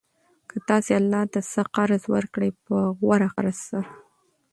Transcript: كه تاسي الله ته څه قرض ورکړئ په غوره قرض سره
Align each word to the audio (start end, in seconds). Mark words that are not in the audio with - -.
كه 0.49 0.57
تاسي 0.67 0.93
الله 0.99 1.21
ته 1.33 1.39
څه 1.51 1.61
قرض 1.75 2.03
ورکړئ 2.13 2.51
په 2.65 2.75
غوره 2.99 3.29
قرض 3.35 3.57
سره 3.69 3.89